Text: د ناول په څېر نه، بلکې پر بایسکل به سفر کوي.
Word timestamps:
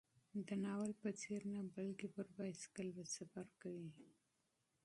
د 0.47 0.49
ناول 0.63 0.91
په 1.01 1.09
څېر 1.21 1.41
نه، 1.53 1.61
بلکې 1.75 2.07
پر 2.15 2.27
بایسکل 2.35 2.87
به 2.95 3.03
سفر 3.15 3.47
کوي. 3.61 3.91